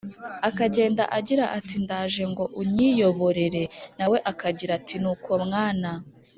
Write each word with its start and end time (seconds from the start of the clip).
akagenda 0.49 1.03
agira 1.17 1.43
ati: 1.57 1.75
“ndaje 1.83 2.23
ngo 2.31 2.43
unyiyoborere“. 2.61 3.63
nawe 3.97 4.17
akagira 4.31 4.71
ati: 4.79 4.95
“nuko 5.01 5.31
mwana 5.45 5.89